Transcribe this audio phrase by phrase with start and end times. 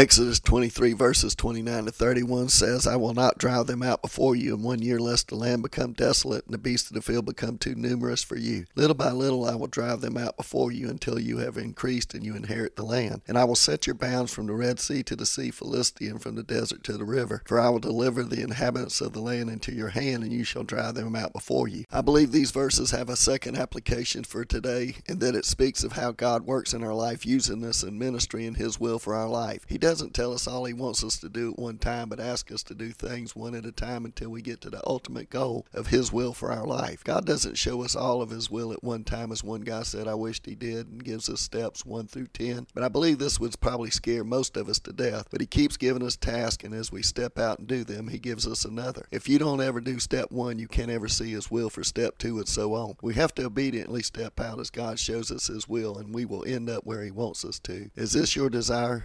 [0.00, 4.54] Exodus 23 verses 29 to 31 says, I will not drive them out before you
[4.54, 7.58] in one year lest the land become desolate and the beasts of the field become
[7.58, 8.64] too numerous for you.
[8.74, 12.24] Little by little I will drive them out before you until you have increased and
[12.24, 13.20] you inherit the land.
[13.28, 16.22] And I will set your bounds from the Red Sea to the sea Philistia and
[16.22, 17.42] from the desert to the river.
[17.44, 20.64] For I will deliver the inhabitants of the land into your hand and you shall
[20.64, 21.84] drive them out before you.
[21.92, 25.92] I believe these verses have a second application for today in that it speaks of
[25.92, 29.28] how God works in our life using us in ministry and his will for our
[29.28, 29.66] life.
[29.68, 32.52] He doesn't tell us all he wants us to do at one time, but ask
[32.52, 35.66] us to do things one at a time until we get to the ultimate goal
[35.74, 37.02] of his will for our life.
[37.02, 40.06] God doesn't show us all of his will at one time, as one guy said,
[40.06, 42.68] I wished he did, and gives us steps one through ten.
[42.72, 45.26] But I believe this would probably scare most of us to death.
[45.28, 48.20] But he keeps giving us tasks, and as we step out and do them, he
[48.20, 49.08] gives us another.
[49.10, 52.16] If you don't ever do step one, you can't ever see his will for step
[52.16, 52.94] two, and so on.
[53.02, 56.44] We have to obediently step out as God shows us his will, and we will
[56.46, 57.90] end up where he wants us to.
[57.96, 58.98] Is this your desire?